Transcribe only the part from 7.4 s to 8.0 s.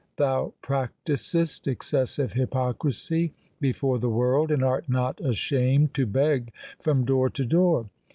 door.